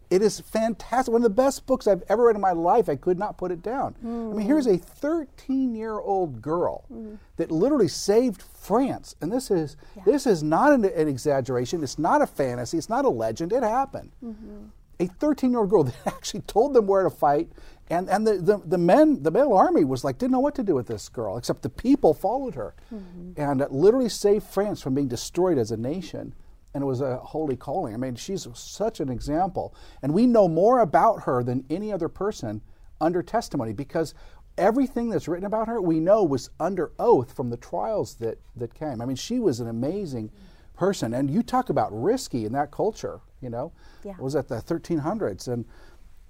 [0.09, 1.11] It is fantastic.
[1.11, 2.89] One of the best books I've ever read in my life.
[2.89, 3.95] I could not put it down.
[4.03, 4.31] Mm.
[4.31, 7.17] I mean, here's a 13 year old girl mm.
[7.37, 9.15] that literally saved France.
[9.21, 10.03] And this is, yeah.
[10.05, 11.83] this is not an, an, exaggeration.
[11.83, 12.77] It's not a fantasy.
[12.77, 13.53] It's not a legend.
[13.53, 14.11] It happened.
[14.23, 14.65] Mm-hmm.
[15.01, 17.49] A 13 year old girl that actually told them where to fight.
[17.91, 20.63] And, and the, the, the, men, the male army was like, didn't know what to
[20.63, 22.73] do with this girl, except the people followed her.
[22.93, 23.39] Mm-hmm.
[23.39, 26.33] And literally saved France from being destroyed as a nation
[26.73, 27.93] and it was a holy calling.
[27.93, 29.73] I mean, she's such an example.
[30.01, 32.61] And we know more about her than any other person
[33.01, 34.13] under testimony because
[34.57, 38.73] everything that's written about her, we know was under oath from the trials that, that
[38.73, 39.01] came.
[39.01, 40.31] I mean, she was an amazing
[40.75, 41.13] person.
[41.13, 43.71] And you talk about risky in that culture, you know.
[44.03, 44.13] Yeah.
[44.13, 45.47] It was at the 1300s.
[45.47, 45.65] And,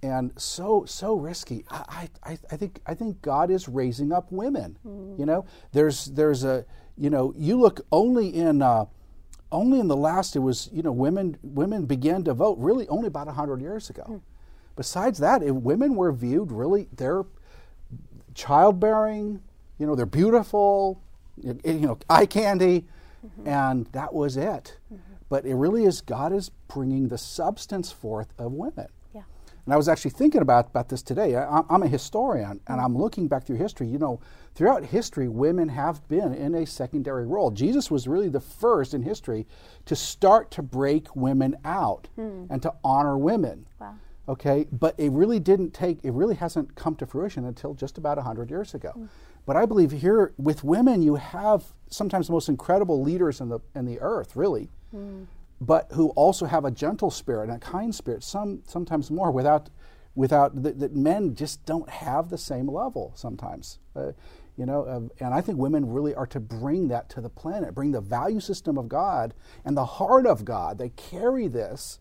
[0.01, 1.65] and so so risky.
[1.69, 4.77] I, I, I think I think God is raising up women.
[5.19, 6.65] You know, there's there's a
[6.97, 8.85] you know you look only in uh,
[9.51, 13.07] only in the last it was you know women women began to vote really only
[13.07, 14.03] about hundred years ago.
[14.03, 14.17] Hmm.
[14.75, 17.25] Besides that, it, women were viewed really they're
[18.33, 19.41] childbearing.
[19.77, 21.01] You know, they're beautiful.
[21.41, 22.85] You you know, eye candy,
[23.25, 23.47] mm-hmm.
[23.47, 24.77] and that was it.
[24.93, 25.13] Mm-hmm.
[25.29, 28.87] But it really is God is bringing the substance forth of women.
[29.69, 31.35] And I was actually thinking about, about this today.
[31.35, 33.87] I, I'm a historian, and I'm looking back through history.
[33.87, 34.19] You know,
[34.55, 37.51] throughout history, women have been in a secondary role.
[37.51, 39.45] Jesus was really the first in history
[39.85, 42.45] to start to break women out hmm.
[42.49, 43.67] and to honor women.
[43.79, 43.93] Wow.
[44.27, 45.99] Okay, but it really didn't take.
[46.03, 48.89] It really hasn't come to fruition until just about hundred years ago.
[48.93, 49.05] Hmm.
[49.45, 53.59] But I believe here with women, you have sometimes the most incredible leaders in the
[53.75, 55.25] in the earth, really hmm.
[55.61, 59.69] But who also have a gentle spirit and a kind spirit, some sometimes more without
[60.15, 63.79] without that, that men just don't have the same level sometimes.
[63.95, 64.11] Uh,
[64.57, 67.73] you know, uh, and I think women really are to bring that to the planet,
[67.73, 70.77] bring the value system of God and the heart of God.
[70.77, 71.99] They carry this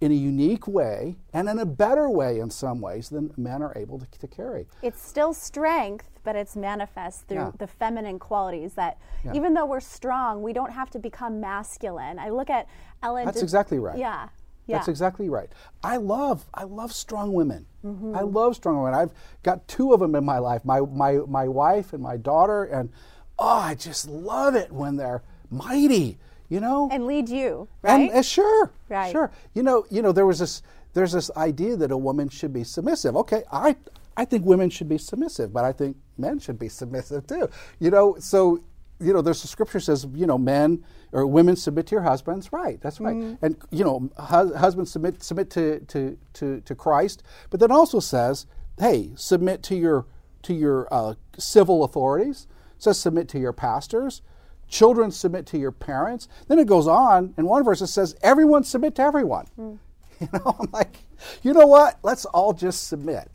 [0.00, 3.72] in a unique way and in a better way in some ways than men are
[3.76, 4.66] able to, to carry.
[4.82, 7.52] It's still strength, but it's manifest through Yeah.
[7.58, 9.32] the feminine qualities that Yeah.
[9.34, 12.18] even though we're strong, we don't have to become masculine.
[12.18, 12.66] I look at
[13.02, 13.26] Ellen.
[13.26, 13.98] That's De- exactly right.
[13.98, 14.28] Yeah.
[14.66, 14.76] Yeah.
[14.76, 15.50] That's exactly right.
[15.82, 17.66] I love I love strong women.
[17.84, 18.14] Mm-hmm.
[18.14, 18.94] I love strong women.
[18.94, 20.64] I've got two of them in my life.
[20.64, 22.90] My my my wife and my daughter and
[23.38, 26.18] oh, I just love it when they're mighty,
[26.50, 26.88] you know?
[26.92, 29.10] and lead you, And uh, sure, Right.
[29.10, 29.30] sure.
[29.54, 32.64] You know, you know, there was this, there's this idea that a woman should be
[32.64, 33.16] submissive.
[33.16, 33.76] Okay, I,
[34.16, 37.48] I think women should be submissive, but I think men should be submissive too.
[37.78, 38.60] You know, so
[39.02, 42.52] you know, there's the scripture says, you know, men or women submit to your husbands.
[42.52, 43.16] Right, that's right.
[43.16, 43.42] Mm-hmm.
[43.42, 47.98] And you know, hu- husbands submit submit to, to to to Christ, but then also
[47.98, 48.44] says,
[48.78, 50.04] hey, submit to your
[50.42, 52.46] to your uh, civil authorities.
[52.76, 54.20] It says submit to your pastors.
[54.70, 56.28] Children submit to your parents.
[56.48, 59.46] Then it goes on, and one verse it says, everyone submit to everyone.
[59.56, 59.74] Hmm.
[60.20, 60.96] You know, I'm like,
[61.42, 61.98] you know what?
[62.02, 63.30] Let's all just submit.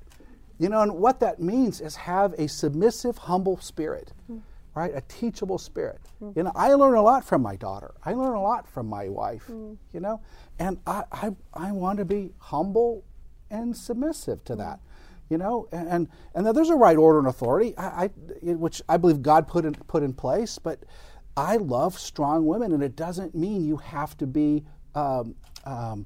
[0.59, 4.37] You know, and what that means is have a submissive, humble spirit, hmm.
[4.75, 4.91] right?
[4.93, 5.99] A teachable spirit.
[6.19, 6.29] Hmm.
[6.35, 7.95] You know, I learn a lot from my daughter.
[8.03, 9.49] I learn a lot from my wife.
[9.49, 10.21] You know,
[10.59, 13.03] and I, I, I want to be humble
[13.49, 14.79] and submissive to that.
[15.27, 18.09] You know, and and, and there's a right order and authority, I, I,
[18.43, 20.59] which I believe God put in put in place.
[20.59, 20.83] But
[21.37, 26.05] I love strong women, and it doesn't mean you have to be, um, um,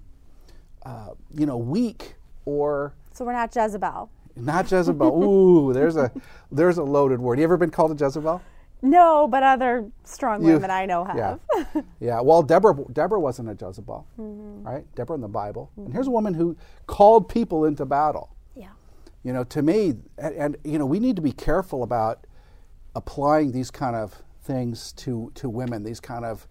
[0.85, 2.15] uh, you know, weak
[2.45, 4.09] or so we're not Jezebel.
[4.35, 5.23] not Jezebel.
[5.23, 6.11] Ooh, there's a
[6.51, 7.37] there's a loaded word.
[7.37, 8.41] You ever been called a Jezebel?
[8.81, 11.39] No, but other strong You- women I know have.
[11.99, 12.21] yeah.
[12.21, 14.85] Well, Deborah Deborah wasn't a Jezebel, right?
[14.95, 15.69] Deborah in the Bible.
[15.75, 16.55] And here's a woman who
[16.87, 18.29] called people into battle.
[18.55, 18.69] yeah.
[19.23, 22.25] You know, to me, and, and you know, we need to be careful about
[22.95, 25.83] applying these kind of things to to women.
[25.83, 26.47] These kind of,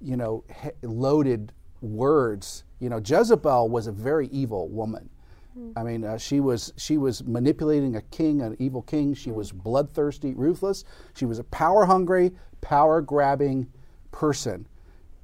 [0.00, 2.64] you know, he- loaded words.
[2.78, 5.10] You know, Jezebel was a very evil woman.
[5.54, 5.72] Hmm.
[5.76, 9.14] I mean, uh, she was she was manipulating a king, an evil king.
[9.14, 9.58] She was hmm.
[9.58, 10.84] bloodthirsty, ruthless.
[11.14, 13.66] She was a power hungry, power grabbing
[14.12, 14.66] person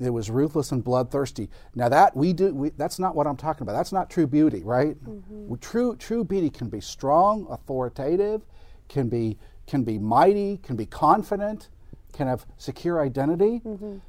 [0.01, 1.49] that was ruthless and bloodthirsty.
[1.75, 3.73] Now that we do, we, that's not what I'm talking about.
[3.75, 4.97] That's not true beauty, right?
[5.05, 5.55] Mm-hmm.
[5.61, 8.43] True true beauty can be strong, authoritative,
[8.89, 11.69] can be can be mighty, can be confident,
[12.17, 13.61] can have secure identity.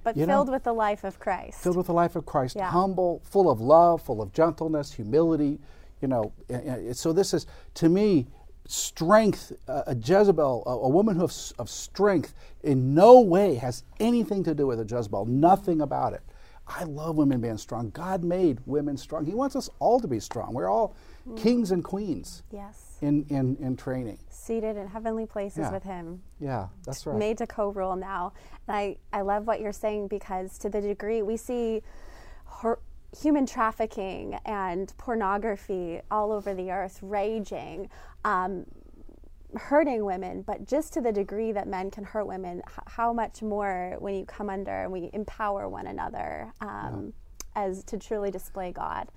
[0.03, 0.33] But you know?
[0.33, 1.59] filled with the life of Christ.
[1.59, 2.69] filled with the life of Christ, Yeah.
[2.69, 5.59] humble, full of love, full of gentleness, humility.
[6.01, 8.27] You know, and- and so this is to me
[8.67, 9.51] strength.
[9.67, 14.43] Uh, a Jezebel, a, a woman who of, of strength, in no way has anything
[14.43, 15.25] to do with a Jezebel.
[15.25, 16.21] Nothing about it.
[16.67, 17.89] I love women being strong.
[17.91, 19.25] God made women strong.
[19.25, 20.53] He wants us all to be strong.
[20.53, 20.93] We're all
[21.35, 22.86] kings and queens yes.
[23.01, 24.19] In, in, in training.
[24.29, 25.71] Seated in heavenly places Yeah.
[25.71, 26.21] with Him.
[26.39, 27.17] Yeah, that's right.
[27.17, 28.33] made to co-rule now.
[28.67, 31.81] And I, I love what you're saying because to the degree we see
[32.45, 32.79] hor-
[33.17, 37.89] human trafficking and pornography all over the earth raging,
[38.25, 38.65] um,
[39.55, 43.41] hurting women, but just to the degree that men can hurt women, h- how much
[43.41, 47.13] more when you come under and we empower one another um,
[47.55, 49.09] as to truly display God.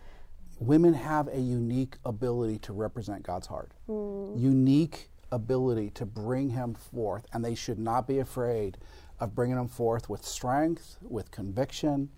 [0.60, 3.72] Women have a unique ability to represent God's heart.
[3.86, 4.36] Hmm.
[4.36, 8.76] Unique ability to bring Him forth, and they should not be afraid
[9.18, 12.10] of bringing Him forth with strength, with conviction,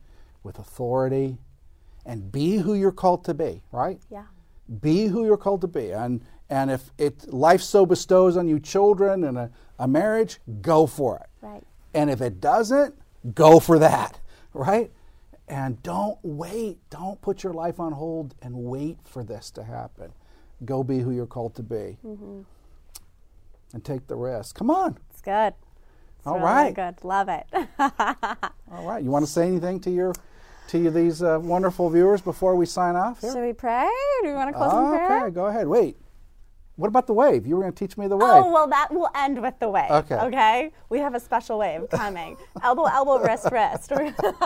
[0.42, 1.38] with authority,
[2.04, 3.62] and be who you're called to be.
[3.70, 4.00] Right?
[4.10, 4.24] Yeah.
[4.80, 8.58] Be who you're called to be, and and if it life so bestows on you
[8.58, 11.26] children and a, a marriage, go for it.
[11.40, 11.62] Right.
[11.94, 12.94] And if it doesn't,
[13.34, 14.18] go for that,
[14.52, 14.90] right?
[15.52, 16.78] And don't wait.
[16.88, 20.10] Don't put your life on hold and wait for this to happen.
[20.64, 21.98] go be who you're called to be.
[22.02, 22.46] And
[23.84, 24.56] take the risk.
[24.56, 24.96] Come on.
[25.10, 25.52] It's good.
[26.18, 26.74] It's All really right.
[26.74, 27.04] good.
[27.04, 27.46] Love it.
[27.78, 29.02] All right.
[29.04, 30.14] You want to say anything to your
[30.68, 33.20] to you, these uh, wonderful viewers before we sign off?
[33.20, 33.32] Here?
[33.32, 33.84] Should we pray?
[33.84, 35.24] Or Do we want to close in prayer?
[35.26, 35.34] Okay.
[35.34, 35.68] Go ahead.
[35.68, 35.98] Wait.
[36.76, 37.46] What about the wave?
[37.46, 38.44] You were going to teach me the oh, wave.
[38.44, 39.90] Oh, well, that will end with the wave.
[39.90, 40.14] Okay.
[40.14, 40.72] Okay.
[40.88, 42.36] We have a special wave coming.
[42.62, 43.92] elbow, elbow, wrist, wrist.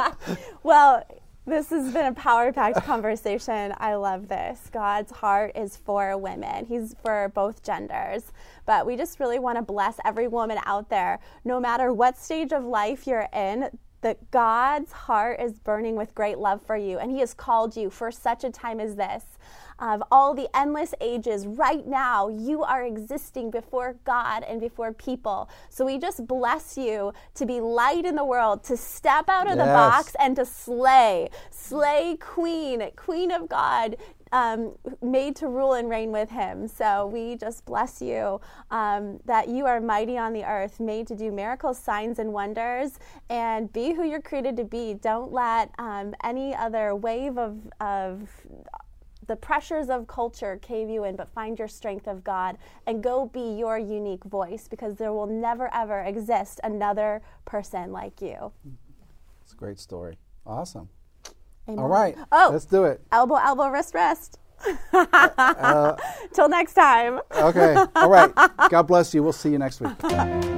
[0.64, 1.04] well,
[1.46, 3.72] this has been a power packed conversation.
[3.78, 4.68] I love this.
[4.72, 8.32] God's heart is for women, He's for both genders.
[8.66, 12.52] But we just really want to bless every woman out there, no matter what stage
[12.52, 13.70] of life you're in.
[14.02, 17.90] That God's heart is burning with great love for you, and He has called you
[17.90, 19.24] for such a time as this
[19.78, 25.48] of all the endless ages, right now, you are existing before God and before people.
[25.68, 29.58] So we just bless you to be light in the world, to step out of
[29.58, 31.28] the box and to slay.
[31.50, 33.96] Slay Queen, Queen of God.
[34.32, 36.66] Um, made to rule and reign with him.
[36.66, 38.40] So we just bless you
[38.72, 42.98] um, that you are mighty on the earth, made to do miracles, signs, and wonders,
[43.30, 44.94] and be who you're created to be.
[44.94, 48.28] Don't let um, any other wave of, of
[49.26, 53.26] the pressures of culture cave you in, but find your strength of God and go
[53.26, 58.52] be your unique voice because there will never ever exist another person like you.
[59.42, 60.18] It's a great story.
[60.46, 60.88] Awesome.
[61.68, 61.78] Amen.
[61.80, 62.16] All right.
[62.30, 62.50] Oh.
[62.52, 63.00] Let's do it.
[63.10, 64.38] Elbow, elbow, wrist, wrist.
[64.92, 65.96] Uh, uh,
[66.32, 67.20] Till next time.
[67.32, 67.76] Okay.
[67.96, 68.32] All right.
[68.70, 69.22] God bless you.
[69.22, 69.92] We'll see you next week.